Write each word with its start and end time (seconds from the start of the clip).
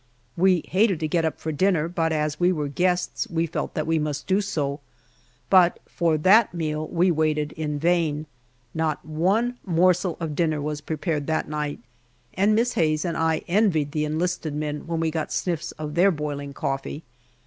We 0.35 0.63
hated 0.67 0.99
to 1.01 1.07
get 1.07 1.25
up 1.25 1.39
for 1.39 1.51
dinner, 1.51 1.87
but 1.87 2.11
as 2.11 2.39
we 2.39 2.51
were 2.51 2.67
guests, 2.67 3.27
we 3.29 3.45
felt 3.45 3.75
that 3.75 3.85
we 3.85 3.99
must 3.99 4.25
do 4.25 4.41
so, 4.41 4.79
but 5.47 5.77
for 5.85 6.17
that 6.17 6.55
meal 6.55 6.87
we 6.87 7.11
waited 7.11 7.51
in 7.51 7.77
vain 7.77 8.25
not 8.73 9.05
one 9.05 9.59
morsel 9.63 10.17
of 10.19 10.35
dinner 10.35 10.59
was 10.59 10.81
prepared 10.81 11.27
that 11.27 11.47
night, 11.47 11.81
and 12.33 12.55
Miss 12.55 12.73
Hayes 12.73 13.05
and 13.05 13.15
I 13.15 13.43
envied 13.47 13.91
the 13.91 14.05
enlisted 14.05 14.55
men 14.55 14.87
when 14.87 14.99
we 14.99 15.11
got 15.11 15.31
sniffs 15.31 15.71
of 15.73 15.93
their 15.93 16.09
boiling 16.09 16.51
coffee. 16.51 17.03